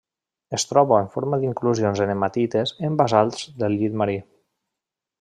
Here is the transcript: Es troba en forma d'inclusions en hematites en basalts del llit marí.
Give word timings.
Es 0.57 0.63
troba 0.69 1.01
en 1.07 1.09
forma 1.17 1.39
d'inclusions 1.43 2.03
en 2.05 2.15
hematites 2.15 2.75
en 2.91 2.99
basalts 3.05 3.47
del 3.63 3.81
llit 3.83 4.03
marí. 4.05 4.21